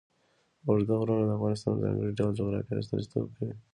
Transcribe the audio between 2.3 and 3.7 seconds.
جغرافیه استازیتوب کوي.